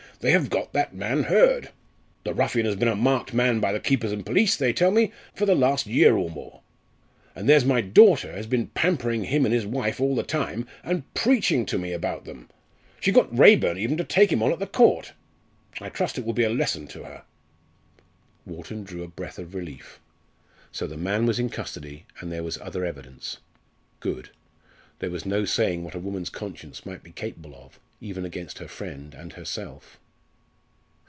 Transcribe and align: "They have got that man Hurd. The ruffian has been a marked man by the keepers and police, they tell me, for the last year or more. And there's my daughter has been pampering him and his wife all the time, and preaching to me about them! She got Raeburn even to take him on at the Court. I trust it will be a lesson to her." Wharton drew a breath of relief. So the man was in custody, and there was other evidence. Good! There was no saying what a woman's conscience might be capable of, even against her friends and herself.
"They 0.21 0.33
have 0.33 0.51
got 0.51 0.73
that 0.73 0.93
man 0.93 1.23
Hurd. 1.23 1.71
The 2.25 2.35
ruffian 2.35 2.67
has 2.67 2.75
been 2.75 2.87
a 2.87 2.95
marked 2.95 3.33
man 3.33 3.59
by 3.59 3.73
the 3.73 3.79
keepers 3.79 4.11
and 4.11 4.23
police, 4.23 4.55
they 4.55 4.71
tell 4.71 4.91
me, 4.91 5.11
for 5.33 5.47
the 5.47 5.55
last 5.55 5.87
year 5.87 6.15
or 6.15 6.29
more. 6.29 6.61
And 7.35 7.49
there's 7.49 7.65
my 7.65 7.81
daughter 7.81 8.31
has 8.31 8.45
been 8.45 8.67
pampering 8.67 9.23
him 9.23 9.45
and 9.45 9.51
his 9.51 9.65
wife 9.65 9.99
all 9.99 10.13
the 10.15 10.21
time, 10.21 10.67
and 10.83 11.11
preaching 11.15 11.65
to 11.65 11.79
me 11.79 11.91
about 11.91 12.25
them! 12.25 12.49
She 12.99 13.11
got 13.11 13.35
Raeburn 13.35 13.79
even 13.79 13.97
to 13.97 14.03
take 14.03 14.31
him 14.31 14.43
on 14.43 14.51
at 14.51 14.59
the 14.59 14.67
Court. 14.67 15.13
I 15.79 15.89
trust 15.89 16.19
it 16.19 16.23
will 16.23 16.33
be 16.33 16.43
a 16.43 16.49
lesson 16.51 16.85
to 16.89 17.03
her." 17.03 17.23
Wharton 18.45 18.83
drew 18.83 19.01
a 19.01 19.07
breath 19.07 19.39
of 19.39 19.55
relief. 19.55 19.99
So 20.71 20.85
the 20.85 20.97
man 20.97 21.25
was 21.25 21.39
in 21.39 21.49
custody, 21.49 22.05
and 22.19 22.31
there 22.31 22.43
was 22.43 22.59
other 22.59 22.85
evidence. 22.85 23.37
Good! 23.99 24.29
There 24.99 25.09
was 25.09 25.25
no 25.25 25.45
saying 25.45 25.83
what 25.83 25.95
a 25.95 25.99
woman's 25.99 26.29
conscience 26.29 26.85
might 26.85 27.01
be 27.01 27.09
capable 27.11 27.55
of, 27.55 27.79
even 27.99 28.23
against 28.23 28.59
her 28.59 28.67
friends 28.67 29.15
and 29.15 29.33
herself. 29.33 29.97